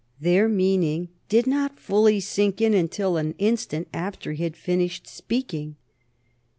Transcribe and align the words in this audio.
Their 0.19 0.49
meaning 0.49 1.09
did 1.29 1.45
not 1.45 1.77
fully 1.79 2.19
sink 2.21 2.59
in 2.59 2.73
until 2.73 3.17
an 3.17 3.35
instant 3.37 3.87
after 3.93 4.31
he 4.31 4.41
had 4.43 4.57
finished 4.57 5.05
speaking. 5.05 5.75